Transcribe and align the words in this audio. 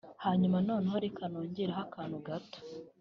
Hanyuma 0.25 0.57
noneho 0.67 0.97
reka 1.05 1.23
nongereho 1.31 1.79
akantu 1.87 2.17
gato 2.27 2.57